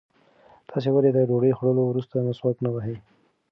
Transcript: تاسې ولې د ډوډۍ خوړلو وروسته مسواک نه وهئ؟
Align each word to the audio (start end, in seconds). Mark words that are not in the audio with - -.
تاسې 0.69 0.89
ولې 0.93 1.11
د 1.13 1.17
ډوډۍ 1.29 1.51
خوړلو 1.57 1.83
وروسته 1.87 2.15
مسواک 2.27 2.57
نه 2.65 2.69
وهئ؟ 2.73 2.95